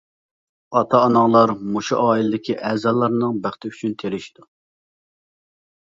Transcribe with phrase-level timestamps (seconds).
[0.79, 4.51] ئاتا-ئاناڭلار مۇشۇ ئائىلىدىكى ئەزالارنىڭ بەختى ئۈچۈن تىرىشىدۇ.